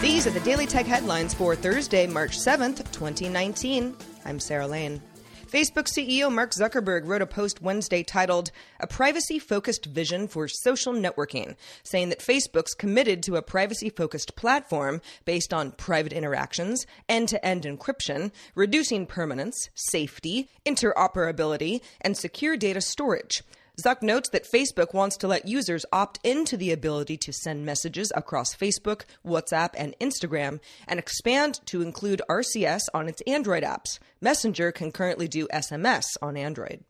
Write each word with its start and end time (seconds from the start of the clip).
These 0.00 0.26
are 0.26 0.30
the 0.30 0.40
Daily 0.40 0.66
Tech 0.66 0.86
headlines 0.86 1.34
for 1.34 1.56
Thursday, 1.56 2.06
March 2.06 2.38
7th, 2.38 2.90
2019. 2.92 3.96
I'm 4.24 4.38
Sarah 4.38 4.66
Lane. 4.66 5.00
Facebook 5.46 5.86
CEO 5.86 6.32
Mark 6.32 6.50
Zuckerberg 6.50 7.06
wrote 7.06 7.22
a 7.22 7.26
post 7.26 7.62
Wednesday 7.62 8.02
titled, 8.02 8.50
A 8.80 8.86
Privacy 8.86 9.38
Focused 9.38 9.86
Vision 9.86 10.26
for 10.26 10.48
Social 10.48 10.92
Networking, 10.92 11.54
saying 11.84 12.08
that 12.08 12.18
Facebook's 12.18 12.74
committed 12.74 13.22
to 13.22 13.36
a 13.36 13.42
privacy 13.42 13.88
focused 13.88 14.34
platform 14.34 15.00
based 15.24 15.54
on 15.54 15.70
private 15.70 16.12
interactions, 16.12 16.86
end 17.08 17.28
to 17.28 17.44
end 17.46 17.62
encryption, 17.62 18.32
reducing 18.56 19.06
permanence, 19.06 19.70
safety, 19.74 20.48
interoperability, 20.66 21.80
and 22.00 22.16
secure 22.16 22.56
data 22.56 22.80
storage. 22.80 23.44
Zuck 23.82 24.02
notes 24.02 24.28
that 24.28 24.48
Facebook 24.48 24.94
wants 24.94 25.16
to 25.16 25.26
let 25.26 25.48
users 25.48 25.84
opt 25.92 26.20
into 26.22 26.56
the 26.56 26.70
ability 26.70 27.16
to 27.16 27.32
send 27.32 27.66
messages 27.66 28.12
across 28.14 28.54
Facebook, 28.54 29.02
WhatsApp, 29.26 29.70
and 29.76 29.96
Instagram, 30.00 30.60
and 30.86 31.00
expand 31.00 31.60
to 31.66 31.82
include 31.82 32.22
RCS 32.28 32.82
on 32.94 33.08
its 33.08 33.20
Android 33.26 33.64
apps. 33.64 33.98
Messenger 34.20 34.70
can 34.70 34.92
currently 34.92 35.26
do 35.26 35.48
SMS 35.48 36.04
on 36.22 36.36
Android. 36.36 36.84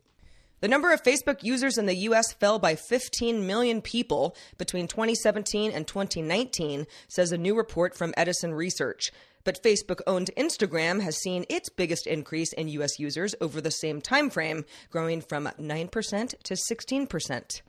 The 0.61 0.69
number 0.69 0.93
of 0.93 1.03
Facebook 1.03 1.43
users 1.43 1.79
in 1.79 1.87
the 1.87 1.97
US 2.09 2.35
fell 2.35 2.59
by 2.59 2.75
15 2.75 3.47
million 3.47 3.81
people 3.81 4.37
between 4.59 4.87
2017 4.87 5.71
and 5.73 5.87
2019, 5.87 6.87
says 7.09 7.33
a 7.33 7.39
new 7.39 7.57
report 7.57 7.97
from 7.97 8.13
Edison 8.17 8.53
Research. 8.53 9.11
But 9.45 9.63
Facebook 9.63 10.01
owned 10.07 10.31
Instagram 10.37 11.03
has 11.03 11.19
seen 11.19 11.45
its 11.49 11.69
biggest 11.69 12.07
increase 12.07 12.53
in 12.55 12.69
US 12.69 12.99
users 12.99 13.35
over 13.41 13.61
the 13.61 13.71
same 13.71 14.01
time 14.01 14.31
frame, 14.31 14.65
growing 14.91 15.21
from 15.21 15.49
9% 15.61 16.35
to 16.43 16.55
16%. 16.55 17.63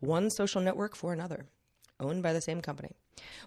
One 0.00 0.28
social 0.30 0.60
network 0.60 0.96
for 0.96 1.12
another, 1.12 1.46
owned 2.00 2.22
by 2.22 2.32
the 2.32 2.42
same 2.42 2.60
company. 2.60 2.90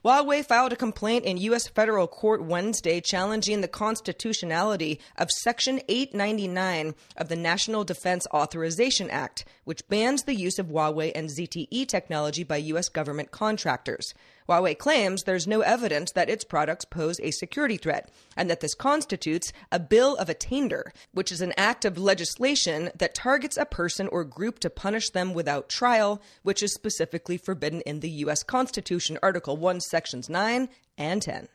Huawei 0.05 0.45
filed 0.45 0.71
a 0.71 0.77
complaint 0.77 1.25
in 1.25 1.37
U.S. 1.37 1.67
federal 1.67 2.07
court 2.07 2.41
Wednesday 2.41 3.01
challenging 3.01 3.59
the 3.59 3.67
constitutionality 3.67 4.99
of 5.17 5.29
Section 5.29 5.81
899 5.89 6.95
of 7.17 7.27
the 7.27 7.35
National 7.35 7.83
Defense 7.83 8.25
Authorization 8.33 9.09
Act, 9.09 9.43
which 9.65 9.87
bans 9.89 10.23
the 10.23 10.35
use 10.35 10.57
of 10.57 10.67
Huawei 10.67 11.11
and 11.13 11.29
ZTE 11.29 11.85
technology 11.87 12.43
by 12.43 12.57
U.S. 12.57 12.87
government 12.87 13.31
contractors. 13.31 14.13
Huawei 14.47 14.77
claims 14.77 15.23
there's 15.23 15.45
no 15.47 15.61
evidence 15.61 16.11
that 16.13 16.29
its 16.29 16.45
products 16.45 16.85
pose 16.85 17.19
a 17.19 17.31
security 17.31 17.75
threat, 17.75 18.09
and 18.35 18.49
that 18.49 18.61
this 18.61 18.73
constitutes 18.73 19.51
a 19.71 19.79
bill 19.79 20.15
of 20.15 20.29
attainder, 20.29 20.93
which 21.11 21.31
is 21.31 21.41
an 21.41 21.53
act 21.57 21.83
of 21.83 21.97
legislation 21.97 22.89
that 22.95 23.13
targets 23.13 23.57
a 23.57 23.65
person 23.65 24.07
or 24.07 24.23
group 24.23 24.59
to 24.59 24.69
punish 24.69 25.09
them 25.09 25.33
without 25.33 25.67
trial, 25.67 26.21
which 26.43 26.63
is 26.63 26.73
specifically 26.73 27.37
forbidden 27.37 27.81
in 27.81 27.99
the 27.99 28.09
U.S. 28.09 28.43
Constitution, 28.43 29.17
Article 29.21 29.57
1, 29.57 29.81
Sections 29.81 30.29
9 30.29 30.69
and 30.97 31.21
10. 31.21 31.49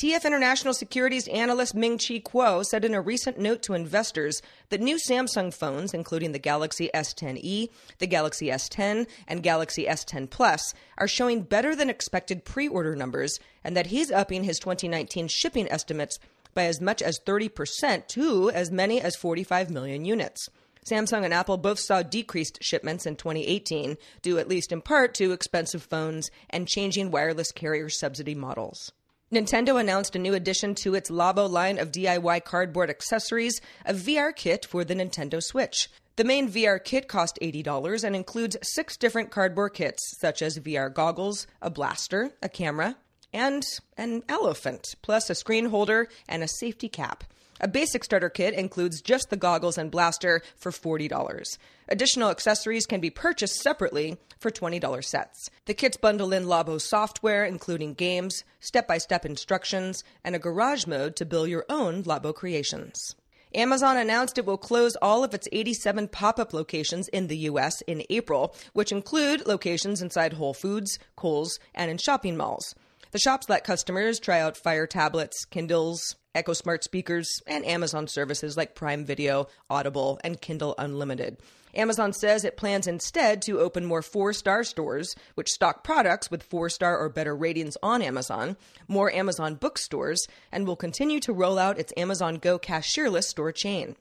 TF 0.00 0.24
International 0.24 0.74
Securities 0.74 1.26
analyst 1.26 1.74
Ming 1.74 1.98
Chi 1.98 2.20
Kuo 2.20 2.64
said 2.64 2.84
in 2.84 2.94
a 2.94 3.00
recent 3.00 3.36
note 3.36 3.62
to 3.62 3.74
investors 3.74 4.40
that 4.68 4.80
new 4.80 4.94
Samsung 4.94 5.52
phones, 5.52 5.92
including 5.92 6.30
the 6.30 6.38
Galaxy 6.38 6.88
S10e, 6.94 7.68
the 7.98 8.06
Galaxy 8.06 8.46
S10, 8.46 9.08
and 9.26 9.42
Galaxy 9.42 9.86
S10 9.86 10.30
Plus, 10.30 10.72
are 10.98 11.08
showing 11.08 11.42
better 11.42 11.74
than 11.74 11.90
expected 11.90 12.44
pre 12.44 12.68
order 12.68 12.94
numbers, 12.94 13.40
and 13.64 13.76
that 13.76 13.88
he's 13.88 14.12
upping 14.12 14.44
his 14.44 14.60
2019 14.60 15.26
shipping 15.26 15.68
estimates 15.68 16.20
by 16.54 16.66
as 16.66 16.80
much 16.80 17.02
as 17.02 17.18
30% 17.26 18.06
to 18.06 18.50
as 18.50 18.70
many 18.70 19.00
as 19.00 19.16
45 19.16 19.68
million 19.68 20.04
units. 20.04 20.48
Samsung 20.88 21.24
and 21.24 21.34
Apple 21.34 21.56
both 21.56 21.80
saw 21.80 22.04
decreased 22.04 22.62
shipments 22.62 23.04
in 23.04 23.16
2018, 23.16 23.96
due 24.22 24.38
at 24.38 24.48
least 24.48 24.70
in 24.70 24.80
part 24.80 25.12
to 25.14 25.32
expensive 25.32 25.82
phones 25.82 26.30
and 26.50 26.68
changing 26.68 27.10
wireless 27.10 27.50
carrier 27.50 27.88
subsidy 27.88 28.36
models. 28.36 28.92
Nintendo 29.30 29.78
announced 29.78 30.16
a 30.16 30.18
new 30.18 30.32
addition 30.32 30.74
to 30.74 30.94
its 30.94 31.10
Labo 31.10 31.50
line 31.50 31.78
of 31.78 31.92
DIY 31.92 32.44
cardboard 32.44 32.88
accessories, 32.88 33.60
a 33.84 33.92
VR 33.92 34.34
kit 34.34 34.64
for 34.64 34.84
the 34.84 34.94
Nintendo 34.94 35.42
Switch. 35.42 35.90
The 36.16 36.24
main 36.24 36.48
VR 36.50 36.82
kit 36.82 37.08
cost 37.08 37.38
$80 37.42 38.04
and 38.04 38.16
includes 38.16 38.56
six 38.62 38.96
different 38.96 39.30
cardboard 39.30 39.74
kits, 39.74 40.02
such 40.18 40.40
as 40.40 40.58
VR 40.58 40.92
goggles, 40.92 41.46
a 41.60 41.68
blaster, 41.68 42.30
a 42.42 42.48
camera, 42.48 42.96
and 43.30 43.66
an 43.98 44.22
elephant, 44.30 44.94
plus 45.02 45.28
a 45.28 45.34
screen 45.34 45.66
holder 45.66 46.08
and 46.26 46.42
a 46.42 46.48
safety 46.48 46.88
cap. 46.88 47.22
A 47.60 47.68
basic 47.68 48.04
starter 48.04 48.30
kit 48.30 48.54
includes 48.54 49.02
just 49.02 49.30
the 49.30 49.36
goggles 49.36 49.78
and 49.78 49.90
blaster 49.90 50.42
for 50.56 50.70
$40. 50.70 51.58
Additional 51.88 52.30
accessories 52.30 52.86
can 52.86 53.00
be 53.00 53.10
purchased 53.10 53.60
separately 53.60 54.16
for 54.38 54.50
$20 54.50 55.04
sets. 55.04 55.50
The 55.66 55.74
kits 55.74 55.96
bundle 55.96 56.32
in 56.32 56.44
Labo 56.44 56.80
software, 56.80 57.44
including 57.44 57.94
games, 57.94 58.44
step 58.60 58.86
by 58.86 58.98
step 58.98 59.24
instructions, 59.24 60.04
and 60.24 60.36
a 60.36 60.38
garage 60.38 60.86
mode 60.86 61.16
to 61.16 61.26
build 61.26 61.48
your 61.48 61.64
own 61.68 62.04
Labo 62.04 62.34
creations. 62.34 63.16
Amazon 63.54 63.96
announced 63.96 64.36
it 64.36 64.44
will 64.44 64.58
close 64.58 64.94
all 64.96 65.24
of 65.24 65.32
its 65.32 65.48
87 65.50 66.08
pop 66.08 66.38
up 66.38 66.52
locations 66.52 67.08
in 67.08 67.28
the 67.28 67.38
U.S. 67.38 67.80
in 67.82 68.02
April, 68.10 68.54
which 68.74 68.92
include 68.92 69.46
locations 69.46 70.02
inside 70.02 70.34
Whole 70.34 70.54
Foods, 70.54 70.98
Kohl's, 71.16 71.58
and 71.74 71.90
in 71.90 71.96
shopping 71.98 72.36
malls. 72.36 72.74
The 73.10 73.18
shops 73.18 73.48
let 73.48 73.64
customers 73.64 74.20
try 74.20 74.38
out 74.40 74.58
Fire 74.58 74.86
tablets, 74.86 75.46
Kindles, 75.46 76.16
Echo 76.34 76.52
Smart 76.52 76.84
speakers, 76.84 77.28
and 77.46 77.64
Amazon 77.64 78.06
services 78.06 78.56
like 78.56 78.74
Prime 78.74 79.04
Video, 79.04 79.48
Audible, 79.70 80.20
and 80.22 80.40
Kindle 80.40 80.74
Unlimited. 80.78 81.38
Amazon 81.74 82.12
says 82.12 82.44
it 82.44 82.56
plans 82.56 82.86
instead 82.86 83.42
to 83.42 83.60
open 83.60 83.84
more 83.84 84.02
four 84.02 84.32
star 84.32 84.64
stores, 84.64 85.14
which 85.34 85.48
stock 85.50 85.84
products 85.84 86.30
with 86.30 86.42
four 86.42 86.68
star 86.68 86.98
or 86.98 87.08
better 87.08 87.36
ratings 87.36 87.76
on 87.82 88.02
Amazon, 88.02 88.56
more 88.88 89.12
Amazon 89.12 89.54
bookstores, 89.54 90.26
and 90.50 90.66
will 90.66 90.76
continue 90.76 91.20
to 91.20 91.32
roll 91.32 91.58
out 91.58 91.78
its 91.78 91.92
Amazon 91.96 92.36
Go 92.36 92.58
cashierless 92.58 93.24
store 93.24 93.52
chain. 93.52 93.96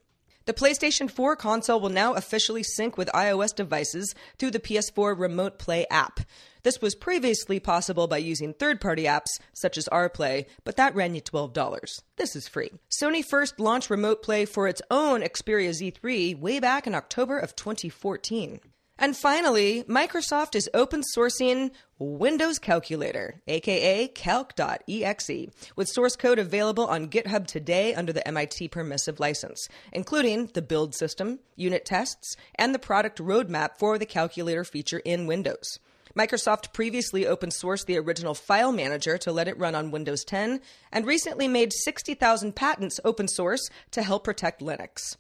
The 0.47 0.53
PlayStation 0.53 1.12
4 1.12 1.35
console 1.35 1.81
will 1.81 1.90
now 1.90 2.13
officially 2.13 2.63
sync 2.63 2.97
with 2.97 3.09
iOS 3.09 3.53
devices 3.53 4.16
through 4.40 4.52
the 4.52 4.62
PS4 4.62 5.19
Remote 5.19 5.59
Play 5.59 5.85
app. 5.91 6.22
This 6.63 6.80
was 6.81 6.96
previously 6.96 7.59
possible 7.59 8.08
by 8.08 8.20
using 8.20 8.53
third 8.53 8.79
party 8.79 9.03
apps 9.03 9.41
such 9.52 9.78
as 9.78 9.90
RPlay, 9.91 10.46
but 10.64 10.78
that 10.78 10.96
ran 10.96 11.16
you 11.16 11.22
$12. 11.22 12.02
This 12.16 12.34
is 12.38 12.47
free. 12.47 12.72
Sony 12.90 13.26
first 13.26 13.59
launched 13.59 13.90
Remote 13.90 14.23
Play 14.23 14.46
for 14.46 14.70
its 14.70 14.82
own 14.90 15.20
Xperia 15.20 15.72
Z3 15.72 16.40
way 16.40 16.61
back 16.61 16.88
in 16.88 16.96
October 16.96 17.38
of 17.38 17.53
2014. 17.58 18.61
And 18.99 19.16
finally, 19.16 19.84
Microsoft 19.84 20.55
is 20.55 20.70
open 20.73 21.03
sourcing 21.16 21.72
Windows 21.99 22.58
Calculator, 22.58 23.41
aka 23.47 24.08
calc.exe, 24.08 25.47
with 25.76 25.88
source 25.88 26.16
code 26.16 26.40
available 26.40 26.88
on 26.88 27.09
GitHub 27.09 27.46
today 27.46 27.94
under 27.94 28.11
the 28.11 28.28
MIT 28.28 28.70
permissive 28.70 29.20
license, 29.20 29.67
including 29.91 30.47
the 30.53 30.61
build 30.64 30.96
system, 30.96 31.40
unit 31.55 31.85
tests, 31.85 32.35
and 32.55 32.73
the 32.73 32.79
product 32.79 33.20
roadmap 33.20 33.78
for 33.78 33.99
the 33.99 34.05
calculator 34.05 34.64
feature 34.64 35.02
in 35.05 35.28
Windows. 35.28 35.79
Microsoft 36.17 36.73
previously 36.73 37.28
open 37.28 37.49
sourced 37.52 37.85
the 37.85 37.99
original 37.99 38.34
file 38.34 38.72
manager 38.72 39.20
to 39.20 39.32
let 39.32 39.47
it 39.47 39.59
run 39.59 39.76
on 39.76 39.91
Windows 39.91 40.23
10 40.23 40.59
and 40.91 41.05
recently 41.05 41.47
made 41.47 41.72
60,000 41.72 42.55
patents 42.55 42.99
open 43.05 43.28
source 43.28 43.70
to 43.91 44.02
help 44.02 44.23
protect 44.23 44.61
Linux. 44.61 45.17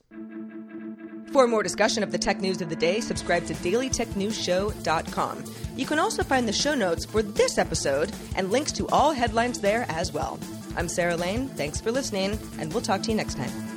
For 1.31 1.47
more 1.47 1.61
discussion 1.61 2.03
of 2.03 2.11
the 2.11 2.17
tech 2.17 2.39
news 2.39 2.61
of 2.61 2.69
the 2.69 2.75
day, 2.75 2.99
subscribe 2.99 3.45
to 3.47 3.53
dailytechnewsshow.com. 3.55 5.43
You 5.75 5.85
can 5.85 5.99
also 5.99 6.23
find 6.23 6.47
the 6.47 6.53
show 6.53 6.73
notes 6.73 7.05
for 7.05 7.21
this 7.21 7.57
episode 7.57 8.11
and 8.35 8.51
links 8.51 8.71
to 8.73 8.87
all 8.87 9.11
headlines 9.11 9.59
there 9.59 9.85
as 9.89 10.13
well. 10.13 10.39
I'm 10.75 10.87
Sarah 10.87 11.17
Lane. 11.17 11.49
Thanks 11.49 11.81
for 11.81 11.91
listening, 11.91 12.39
and 12.59 12.71
we'll 12.71 12.81
talk 12.81 13.01
to 13.03 13.11
you 13.11 13.17
next 13.17 13.35
time. 13.35 13.76